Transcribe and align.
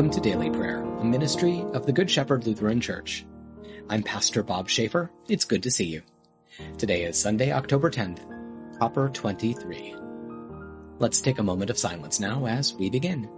Welcome 0.00 0.22
to 0.22 0.30
Daily 0.30 0.48
Prayer, 0.48 0.82
a 0.82 1.04
ministry 1.04 1.62
of 1.74 1.84
the 1.84 1.92
Good 1.92 2.10
Shepherd 2.10 2.46
Lutheran 2.46 2.80
Church. 2.80 3.26
I'm 3.90 4.02
Pastor 4.02 4.42
Bob 4.42 4.66
Schaefer. 4.70 5.10
It's 5.28 5.44
good 5.44 5.62
to 5.64 5.70
see 5.70 5.84
you. 5.84 6.00
Today 6.78 7.02
is 7.02 7.20
Sunday, 7.20 7.52
October 7.52 7.90
10th, 7.90 8.20
Proper 8.78 9.10
23. 9.10 9.94
Let's 11.00 11.20
take 11.20 11.38
a 11.38 11.42
moment 11.42 11.68
of 11.68 11.78
silence 11.78 12.18
now 12.18 12.46
as 12.46 12.72
we 12.72 12.88
begin. 12.88 13.28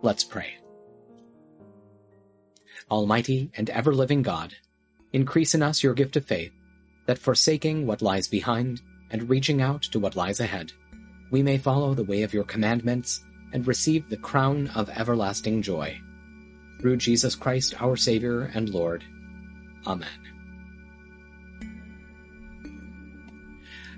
Let's 0.00 0.22
pray. 0.22 0.58
Almighty 2.88 3.50
and 3.56 3.68
ever-living 3.68 4.22
God, 4.22 4.54
increase 5.12 5.56
in 5.56 5.62
us 5.64 5.82
your 5.82 5.94
gift 5.94 6.14
of 6.14 6.24
faith, 6.24 6.52
that 7.06 7.18
forsaking 7.18 7.88
what 7.88 8.00
lies 8.00 8.28
behind 8.28 8.80
and 9.10 9.28
reaching 9.28 9.62
out 9.62 9.82
to 9.82 9.98
what 9.98 10.16
lies 10.16 10.40
ahead, 10.40 10.72
we 11.30 11.42
may 11.42 11.58
follow 11.58 11.94
the 11.94 12.04
way 12.04 12.22
of 12.22 12.34
your 12.34 12.44
commandments 12.44 13.24
and 13.52 13.66
receive 13.66 14.08
the 14.08 14.16
crown 14.16 14.68
of 14.74 14.90
everlasting 14.90 15.62
joy. 15.62 16.00
Through 16.80 16.96
Jesus 16.96 17.34
Christ, 17.34 17.80
our 17.80 17.96
Savior 17.96 18.50
and 18.54 18.68
Lord. 18.68 19.04
Amen. 19.86 20.08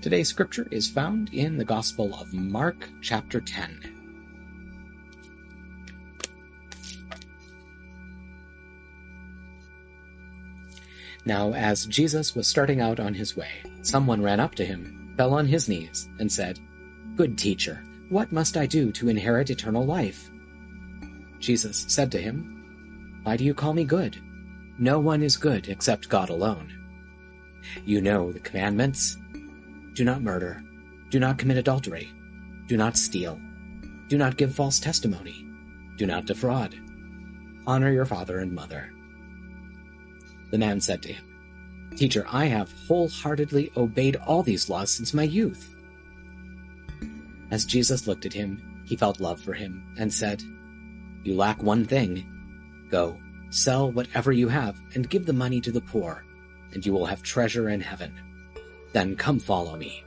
Today's 0.00 0.28
scripture 0.28 0.66
is 0.70 0.88
found 0.88 1.34
in 1.34 1.58
the 1.58 1.64
Gospel 1.64 2.14
of 2.14 2.32
Mark, 2.32 2.88
chapter 3.02 3.40
10. 3.40 4.00
Now, 11.26 11.52
as 11.52 11.84
Jesus 11.84 12.34
was 12.34 12.46
starting 12.46 12.80
out 12.80 12.98
on 12.98 13.12
his 13.12 13.36
way, 13.36 13.50
someone 13.82 14.22
ran 14.22 14.40
up 14.40 14.54
to 14.54 14.64
him, 14.64 14.99
fell 15.20 15.34
on 15.34 15.46
his 15.46 15.68
knees, 15.68 16.08
and 16.18 16.32
said, 16.32 16.58
Good 17.14 17.36
teacher, 17.36 17.84
what 18.08 18.32
must 18.32 18.56
I 18.56 18.64
do 18.64 18.90
to 18.92 19.10
inherit 19.10 19.50
eternal 19.50 19.84
life? 19.84 20.30
Jesus 21.40 21.84
said 21.88 22.10
to 22.12 22.18
him, 22.18 23.20
Why 23.22 23.36
do 23.36 23.44
you 23.44 23.52
call 23.52 23.74
me 23.74 23.84
good? 23.84 24.16
No 24.78 24.98
one 24.98 25.22
is 25.22 25.36
good 25.36 25.68
except 25.68 26.08
God 26.08 26.30
alone. 26.30 26.72
You 27.84 28.00
know 28.00 28.32
the 28.32 28.40
commandments. 28.40 29.18
Do 29.92 30.06
not 30.06 30.22
murder. 30.22 30.62
Do 31.10 31.20
not 31.20 31.36
commit 31.36 31.58
adultery. 31.58 32.10
Do 32.66 32.78
not 32.78 32.96
steal. 32.96 33.38
Do 34.08 34.16
not 34.16 34.38
give 34.38 34.54
false 34.54 34.80
testimony. 34.80 35.46
Do 35.98 36.06
not 36.06 36.24
defraud. 36.24 36.74
Honor 37.66 37.92
your 37.92 38.06
father 38.06 38.38
and 38.38 38.54
mother. 38.54 38.90
The 40.50 40.56
man 40.56 40.80
said 40.80 41.02
to 41.02 41.12
him, 41.12 41.29
Teacher, 41.96 42.26
I 42.30 42.46
have 42.46 42.72
wholeheartedly 42.86 43.72
obeyed 43.76 44.16
all 44.16 44.42
these 44.42 44.70
laws 44.70 44.90
since 44.90 45.12
my 45.12 45.24
youth. 45.24 45.74
As 47.50 47.64
Jesus 47.64 48.06
looked 48.06 48.26
at 48.26 48.32
him, 48.32 48.82
he 48.84 48.96
felt 48.96 49.20
love 49.20 49.40
for 49.40 49.52
him 49.52 49.84
and 49.98 50.12
said, 50.12 50.42
You 51.24 51.34
lack 51.34 51.62
one 51.62 51.84
thing. 51.84 52.26
Go, 52.90 53.18
sell 53.50 53.90
whatever 53.90 54.32
you 54.32 54.48
have 54.48 54.80
and 54.94 55.10
give 55.10 55.26
the 55.26 55.32
money 55.32 55.60
to 55.60 55.72
the 55.72 55.80
poor, 55.80 56.24
and 56.72 56.84
you 56.84 56.92
will 56.92 57.06
have 57.06 57.22
treasure 57.22 57.68
in 57.68 57.80
heaven. 57.80 58.12
Then 58.92 59.16
come 59.16 59.38
follow 59.38 59.76
me. 59.76 60.04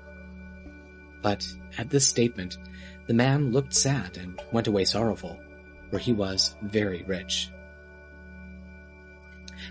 But 1.22 1.48
at 1.78 1.90
this 1.90 2.08
statement, 2.08 2.58
the 3.08 3.14
man 3.14 3.52
looked 3.52 3.74
sad 3.74 4.18
and 4.18 4.42
went 4.52 4.68
away 4.68 4.86
sorrowful, 4.86 5.40
for 5.90 6.00
he 6.00 6.14
was 6.14 6.56
very 6.64 7.04
rich. 7.04 7.50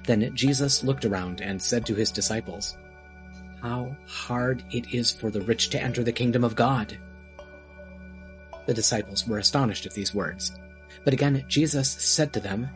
Then 0.07 0.35
Jesus 0.35 0.85
looked 0.85 1.05
around 1.05 1.41
and 1.41 1.61
said 1.61 1.87
to 1.87 1.95
his 1.95 2.11
disciples, 2.11 2.77
How 3.61 3.97
hard 4.07 4.65
it 4.71 4.95
is 4.95 5.13
for 5.13 5.31
the 5.31 5.41
rich 5.43 5.71
to 5.71 5.81
enter 5.81 6.03
the 6.03 6.13
kingdom 6.13 6.45
of 6.45 6.57
God. 6.57 6.99
The 8.67 8.75
disciples 8.75 9.27
were 9.27 9.39
astonished 9.39 9.87
at 9.87 9.95
these 9.95 10.15
words. 10.15 10.53
But 11.05 11.15
again 11.15 11.45
Jesus 11.49 11.91
said 11.91 12.33
to 12.33 12.41
them, 12.41 12.69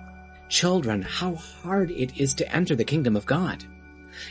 Children, 0.48 1.02
how 1.02 1.34
hard 1.34 1.90
it 1.90 2.16
is 2.20 2.34
to 2.34 2.54
enter 2.54 2.76
the 2.76 2.84
kingdom 2.84 3.16
of 3.16 3.26
God. 3.26 3.64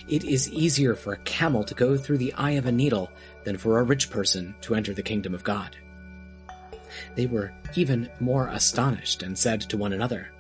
It 0.07 0.23
is 0.23 0.51
easier 0.51 0.95
for 0.95 1.13
a 1.13 1.19
camel 1.19 1.63
to 1.63 1.75
go 1.75 1.97
through 1.97 2.17
the 2.17 2.33
eye 2.33 2.51
of 2.51 2.65
a 2.65 2.71
needle 2.71 3.11
than 3.43 3.57
for 3.57 3.79
a 3.79 3.83
rich 3.83 4.09
person 4.09 4.55
to 4.61 4.75
enter 4.75 4.93
the 4.93 5.03
kingdom 5.03 5.33
of 5.33 5.43
God. 5.43 5.75
They 7.15 7.25
were 7.25 7.53
even 7.75 8.09
more 8.19 8.47
astonished 8.47 9.23
and 9.23 9.37
said 9.37 9.61
to 9.61 9.77
one 9.77 9.93
another, 9.93 10.31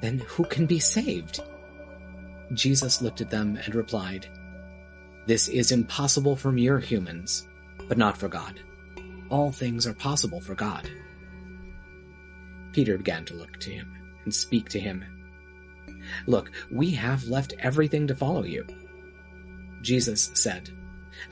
Then 0.00 0.18
who 0.20 0.44
can 0.44 0.66
be 0.66 0.78
saved? 0.78 1.42
Jesus 2.52 3.00
looked 3.00 3.20
at 3.20 3.30
them 3.30 3.58
and 3.64 3.74
replied, 3.74 4.28
This 5.26 5.48
is 5.48 5.72
impossible 5.72 6.36
for 6.36 6.52
mere 6.52 6.78
humans, 6.78 7.48
but 7.88 7.98
not 7.98 8.16
for 8.16 8.28
God. 8.28 8.60
All 9.30 9.50
things 9.50 9.86
are 9.86 9.94
possible 9.94 10.40
for 10.40 10.54
God. 10.54 10.88
Peter 12.72 12.98
began 12.98 13.24
to 13.24 13.34
look 13.34 13.58
to 13.60 13.70
him 13.70 13.90
and 14.24 14.34
speak 14.34 14.68
to 14.70 14.80
him. 14.80 15.04
Look, 16.26 16.50
we 16.70 16.90
have 16.92 17.24
left 17.28 17.54
everything 17.58 18.06
to 18.08 18.14
follow 18.14 18.44
you. 18.44 18.66
Jesus 19.80 20.30
said, 20.34 20.70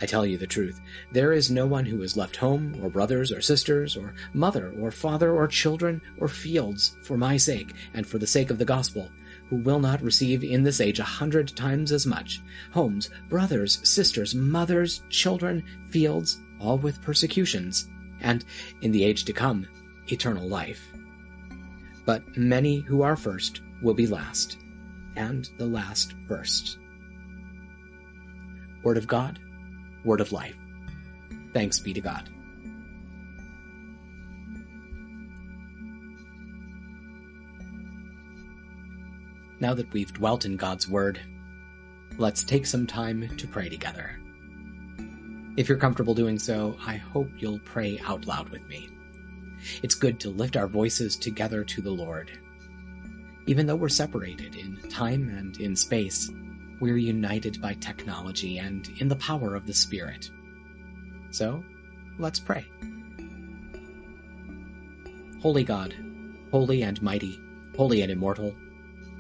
I 0.01 0.07
tell 0.07 0.25
you 0.25 0.39
the 0.39 0.47
truth, 0.47 0.81
there 1.11 1.33
is 1.33 1.51
no 1.51 1.67
one 1.67 1.85
who 1.85 2.01
has 2.01 2.17
left 2.17 2.37
home, 2.37 2.79
or 2.83 2.89
brothers, 2.89 3.33
or 3.33 3.41
sisters, 3.41 3.97
or 3.97 4.15
mother, 4.33 4.73
or 4.79 4.91
father, 4.91 5.33
or 5.33 5.47
children, 5.49 6.01
or 6.19 6.29
fields, 6.29 6.97
for 7.03 7.17
my 7.17 7.37
sake, 7.37 7.73
and 7.93 8.07
for 8.07 8.19
the 8.19 8.27
sake 8.27 8.51
of 8.51 8.59
the 8.59 8.65
gospel, 8.65 9.11
who 9.53 9.59
will 9.59 9.81
not 9.81 10.01
receive 10.01 10.43
in 10.43 10.63
this 10.63 10.81
age 10.81 10.99
a 10.99 11.05
hundred 11.05 11.55
times 11.55 11.93
as 11.93 12.07
much 12.07 12.41
homes, 12.71 13.11
brothers, 13.29 13.87
sisters, 13.87 14.35
mothers, 14.35 15.03
children, 15.11 15.63
fields, 15.91 16.41
all 16.59 16.79
with 16.79 17.03
persecutions, 17.03 17.87
and, 18.23 18.47
in 18.81 18.91
the 18.93 19.05
age 19.05 19.27
to 19.27 19.33
come, 19.35 19.69
eternal 20.11 20.49
life. 20.49 20.91
But 22.07 22.35
many 22.35 22.81
who 22.81 23.03
are 23.03 23.15
first 23.15 23.61
will 23.83 23.93
be 23.93 24.07
last, 24.07 24.57
and 25.17 25.51
the 25.59 25.67
last 25.67 26.15
first. 26.27 26.79
Word 28.83 28.97
of 28.97 29.07
God, 29.07 29.39
word 30.03 30.23
of 30.23 30.33
life. 30.33 30.57
Thanks 31.53 31.79
be 31.79 31.93
to 31.93 32.01
God. 32.01 32.31
Now 39.63 39.75
that 39.75 39.93
we've 39.93 40.13
dwelt 40.13 40.45
in 40.45 40.57
God's 40.57 40.89
Word, 40.89 41.21
let's 42.19 42.43
take 42.43 42.67
some 42.67 42.85
time 42.85 43.29
to 43.37 43.47
pray 43.47 43.69
together. 43.69 44.19
If 45.57 45.69
you're 45.69 45.79
comfortable 45.79 46.15
doing 46.15 46.37
so, 46.37 46.77
I 46.85 46.97
hope 46.97 47.29
you'll 47.39 47.61
pray 47.61 48.01
out 48.05 48.27
loud 48.27 48.49
with 48.49 48.67
me. 48.67 48.89
It's 49.85 49.95
good 49.95 50.19
to 50.19 50.31
lift 50.31 50.57
our 50.57 50.67
voices 50.67 51.15
together 51.17 51.63
to 51.63 51.81
the 51.81 51.93
Lord. 51.93 52.33
Even 53.47 53.69
though 53.69 53.77
we're 53.77 53.89
separated 53.89 54.57
in 54.57 54.79
time 54.91 55.29
and 55.29 55.57
in 55.59 55.77
space, 55.77 56.29
we're 56.81 56.97
united 56.97 57.63
by 57.63 57.75
technology 57.75 58.59
and 58.59 58.89
in 58.99 59.07
the 59.07 59.15
power 59.15 59.55
of 59.55 59.69
the 59.69 59.75
Spirit. 59.75 60.29
So, 61.31 61.63
let's 62.19 62.41
pray. 62.41 62.67
Holy 65.41 65.63
God, 65.63 65.95
holy 66.51 66.83
and 66.83 67.01
mighty, 67.01 67.41
holy 67.77 68.03
and 68.03 68.11
immortal, 68.11 68.57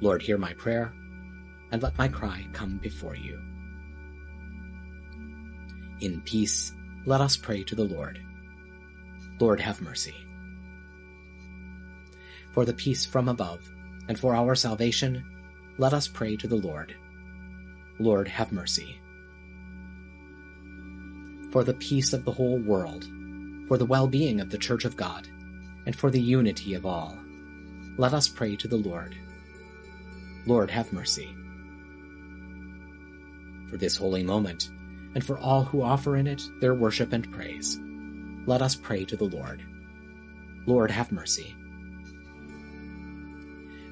Lord, 0.00 0.22
hear 0.22 0.38
my 0.38 0.52
prayer, 0.54 0.92
and 1.72 1.82
let 1.82 1.98
my 1.98 2.08
cry 2.08 2.46
come 2.52 2.78
before 2.78 3.16
you. 3.16 3.40
In 6.00 6.20
peace, 6.22 6.72
let 7.04 7.20
us 7.20 7.36
pray 7.36 7.64
to 7.64 7.74
the 7.74 7.84
Lord. 7.84 8.20
Lord, 9.40 9.60
have 9.60 9.80
mercy. 9.80 10.14
For 12.52 12.64
the 12.64 12.74
peace 12.74 13.04
from 13.04 13.28
above, 13.28 13.60
and 14.08 14.18
for 14.18 14.34
our 14.34 14.54
salvation, 14.54 15.24
let 15.78 15.92
us 15.92 16.08
pray 16.08 16.36
to 16.36 16.48
the 16.48 16.56
Lord. 16.56 16.94
Lord, 17.98 18.28
have 18.28 18.52
mercy. 18.52 19.00
For 21.50 21.64
the 21.64 21.74
peace 21.74 22.12
of 22.12 22.24
the 22.24 22.32
whole 22.32 22.58
world, 22.58 23.06
for 23.66 23.78
the 23.78 23.86
well-being 23.86 24.40
of 24.40 24.50
the 24.50 24.58
Church 24.58 24.84
of 24.84 24.96
God, 24.96 25.28
and 25.86 25.96
for 25.96 26.10
the 26.10 26.20
unity 26.20 26.74
of 26.74 26.86
all, 26.86 27.18
let 27.96 28.14
us 28.14 28.28
pray 28.28 28.54
to 28.56 28.68
the 28.68 28.76
Lord. 28.76 29.16
Lord, 30.48 30.70
have 30.70 30.94
mercy. 30.94 31.36
For 33.68 33.76
this 33.76 33.96
holy 33.96 34.22
moment, 34.22 34.70
and 35.14 35.22
for 35.22 35.36
all 35.38 35.62
who 35.62 35.82
offer 35.82 36.16
in 36.16 36.26
it 36.26 36.40
their 36.62 36.74
worship 36.74 37.12
and 37.12 37.30
praise, 37.30 37.78
let 38.46 38.62
us 38.62 38.74
pray 38.74 39.04
to 39.04 39.16
the 39.16 39.26
Lord. 39.26 39.62
Lord, 40.64 40.90
have 40.90 41.12
mercy. 41.12 41.54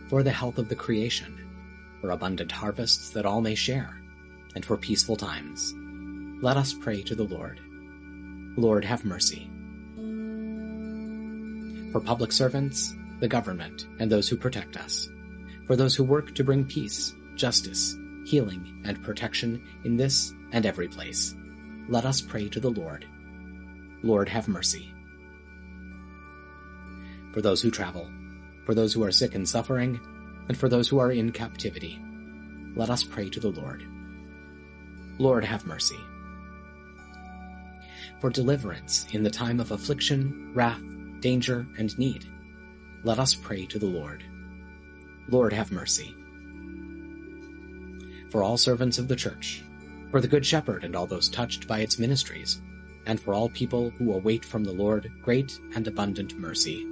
For 0.08 0.22
the 0.22 0.30
health 0.30 0.56
of 0.56 0.70
the 0.70 0.74
creation, 0.74 1.46
for 2.00 2.12
abundant 2.12 2.50
harvests 2.50 3.10
that 3.10 3.26
all 3.26 3.42
may 3.42 3.54
share, 3.54 4.00
and 4.54 4.64
for 4.64 4.78
peaceful 4.78 5.16
times. 5.16 5.74
Let 6.40 6.56
us 6.56 6.72
pray 6.72 7.02
to 7.02 7.14
the 7.14 7.24
Lord. 7.24 7.60
Lord, 8.56 8.82
have 8.82 9.04
mercy. 9.04 9.50
For 11.92 12.00
public 12.00 12.32
servants, 12.32 12.96
the 13.20 13.28
government, 13.28 13.88
and 13.98 14.10
those 14.10 14.26
who 14.26 14.38
protect 14.38 14.78
us. 14.78 15.10
For 15.66 15.76
those 15.76 15.94
who 15.94 16.04
work 16.04 16.34
to 16.34 16.44
bring 16.44 16.64
peace, 16.64 17.14
justice, 17.34 17.96
healing, 18.24 18.82
and 18.84 19.02
protection 19.02 19.62
in 19.84 19.96
this 19.96 20.32
and 20.52 20.66
every 20.66 20.88
place. 20.88 21.34
Let 21.88 22.04
us 22.04 22.20
pray 22.20 22.48
to 22.48 22.60
the 22.60 22.70
Lord. 22.70 23.06
Lord, 24.02 24.28
have 24.28 24.48
mercy. 24.48 24.92
For 27.32 27.40
those 27.40 27.60
who 27.62 27.70
travel, 27.70 28.10
for 28.64 28.74
those 28.74 28.92
who 28.92 29.04
are 29.04 29.12
sick 29.12 29.34
and 29.34 29.48
suffering, 29.48 30.00
and 30.48 30.56
for 30.56 30.68
those 30.68 30.88
who 30.88 30.98
are 30.98 31.12
in 31.12 31.32
captivity, 31.32 32.00
let 32.74 32.90
us 32.90 33.02
pray 33.02 33.28
to 33.30 33.40
the 33.40 33.50
Lord. 33.50 33.84
Lord, 35.18 35.44
have 35.44 35.66
mercy. 35.66 35.98
For 38.20 38.30
deliverance 38.30 39.06
in 39.12 39.22
the 39.22 39.30
time 39.30 39.60
of 39.60 39.70
affliction, 39.70 40.52
wrath, 40.54 40.82
danger, 41.20 41.66
and 41.78 41.96
need, 41.98 42.24
let 43.02 43.18
us 43.18 43.34
pray 43.34 43.66
to 43.66 43.78
the 43.78 43.86
Lord. 43.86 44.24
Lord, 45.28 45.52
have 45.52 45.73
mercy. 45.73 46.14
For 48.31 48.43
all 48.43 48.56
servants 48.56 48.99
of 48.99 49.08
the 49.08 49.17
Church, 49.17 49.64
for 50.11 50.20
the 50.20 50.28
Good 50.28 50.46
Shepherd 50.46 50.84
and 50.84 50.94
all 50.94 51.06
those 51.06 51.28
touched 51.28 51.67
by 51.67 51.81
its 51.81 51.99
ministries, 51.99 52.61
and 53.06 53.20
for 53.20 53.34
all 53.34 53.49
people 53.49 53.90
who 53.90 54.12
await 54.12 54.44
from 54.44 54.64
the 54.64 54.73
Lord 54.73 55.11
great 55.23 55.58
and 55.75 55.87
abundant 55.87 56.38
mercy, 56.38 56.87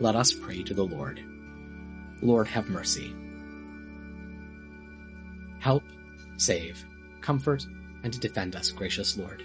let 0.00 0.16
us 0.16 0.32
pray 0.32 0.62
to 0.62 0.74
the 0.74 0.84
Lord. 0.84 1.22
Lord, 2.22 2.46
have 2.48 2.68
mercy. 2.68 3.14
Help, 5.58 5.84
save, 6.36 6.84
comfort, 7.20 7.66
and 8.02 8.18
defend 8.20 8.56
us, 8.56 8.70
gracious 8.70 9.16
Lord. 9.16 9.44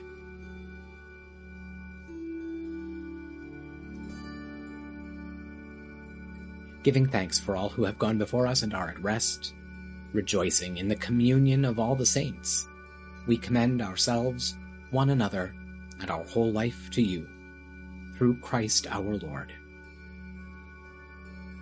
Giving 6.86 7.08
thanks 7.08 7.40
for 7.40 7.58
all 7.58 7.70
who 7.70 7.84
have 7.84 7.98
gone 7.98 8.20
before 8.20 8.46
us 8.46 8.62
and 8.62 8.76
are 8.76 8.90
at 8.90 9.02
rest, 9.02 9.56
rejoicing 10.14 10.78
in 10.78 10.88
the 10.88 10.96
communion 10.96 11.66
of 11.66 11.80
all 11.80 11.96
the 11.96 12.06
saints, 12.06 12.68
we 13.26 13.38
commend 13.38 13.82
ourselves, 13.82 14.56
one 14.92 15.10
another, 15.10 15.56
and 16.00 16.12
our 16.12 16.24
whole 16.26 16.52
life 16.52 16.92
to 16.92 17.02
you, 17.02 17.28
through 18.16 18.38
Christ 18.38 18.86
our 18.86 19.16
Lord. 19.16 19.52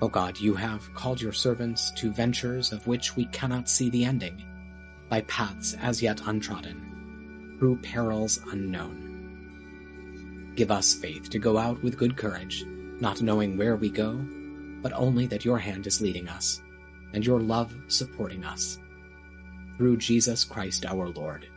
O 0.01 0.09
God, 0.09 0.37
you 0.41 0.55
have 0.55 0.93
called 0.93 1.21
your 1.21 1.31
servants 1.31 1.91
to 1.91 2.11
ventures 2.11 2.73
of 2.73 2.85
which 2.85 3.15
we 3.15 3.23
cannot 3.27 3.69
see 3.69 3.89
the 3.89 4.03
ending, 4.03 4.43
by 5.07 5.21
paths 5.21 5.73
as 5.81 6.01
yet 6.01 6.19
untrodden, 6.25 7.55
through 7.59 7.77
perils 7.77 8.41
unknown. 8.51 10.51
Give 10.55 10.69
us 10.69 10.93
faith 10.93 11.29
to 11.29 11.39
go 11.39 11.57
out 11.57 11.81
with 11.81 11.97
good 11.97 12.17
courage, 12.17 12.65
not 12.99 13.21
knowing 13.21 13.55
where 13.55 13.77
we 13.77 13.89
go, 13.89 14.19
but 14.83 14.93
only 14.93 15.25
that 15.27 15.45
your 15.45 15.57
hand 15.57 15.87
is 15.87 16.01
leading 16.01 16.29
us, 16.29 16.61
and 17.13 17.25
your 17.25 17.39
love 17.39 17.73
supporting 17.87 18.43
us. 18.43 18.77
Through 19.77 19.97
Jesus 19.97 20.43
Christ 20.43 20.85
our 20.85 21.09
Lord. 21.09 21.47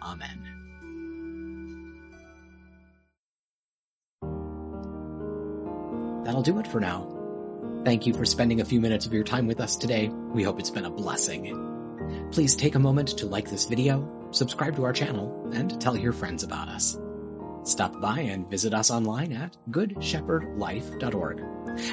Amen. 0.00 0.52
That'll 6.24 6.42
do 6.42 6.60
it 6.60 6.68
for 6.68 6.80
now. 6.80 7.08
Thank 7.84 8.06
you 8.06 8.14
for 8.14 8.24
spending 8.24 8.60
a 8.60 8.64
few 8.64 8.80
minutes 8.80 9.06
of 9.06 9.12
your 9.12 9.24
time 9.24 9.48
with 9.48 9.60
us 9.60 9.74
today. 9.74 10.08
We 10.08 10.44
hope 10.44 10.60
it's 10.60 10.70
been 10.70 10.84
a 10.84 10.90
blessing. 10.90 12.28
Please 12.30 12.54
take 12.54 12.76
a 12.76 12.78
moment 12.78 13.08
to 13.18 13.26
like 13.26 13.50
this 13.50 13.64
video, 13.64 14.28
subscribe 14.30 14.76
to 14.76 14.84
our 14.84 14.92
channel, 14.92 15.50
and 15.52 15.80
tell 15.80 15.96
your 15.96 16.12
friends 16.12 16.44
about 16.44 16.68
us. 16.68 16.96
Stop 17.64 18.00
by 18.00 18.20
and 18.20 18.50
visit 18.50 18.74
us 18.74 18.90
online 18.90 19.32
at 19.32 19.56
goodshepherdlife.org. 19.70 21.38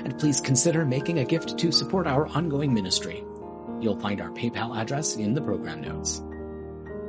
And 0.03 0.19
please 0.19 0.41
consider 0.41 0.85
making 0.85 1.19
a 1.19 1.25
gift 1.25 1.57
to 1.59 1.71
support 1.71 2.07
our 2.07 2.27
ongoing 2.27 2.73
ministry. 2.73 3.23
You'll 3.79 3.99
find 3.99 4.19
our 4.19 4.31
PayPal 4.31 4.77
address 4.77 5.15
in 5.15 5.33
the 5.33 5.41
program 5.41 5.81
notes. 5.81 6.21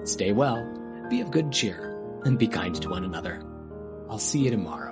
Stay 0.04 0.32
well, 0.32 0.64
be 1.08 1.20
of 1.20 1.30
good 1.30 1.50
cheer, 1.52 1.98
and 2.24 2.38
be 2.38 2.46
kind 2.48 2.74
to 2.80 2.90
one 2.90 3.04
another. 3.04 3.42
I'll 4.08 4.18
see 4.18 4.40
you 4.40 4.50
tomorrow. 4.50 4.89